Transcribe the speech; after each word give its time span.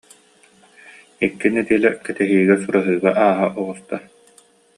Икки 1.25 1.47
нэдиэлэ 1.53 1.89
кэтэһиигэ, 2.05 2.55
сураһыыга 2.61 3.11
ааһа 3.25 3.47
оҕуста 3.59 3.97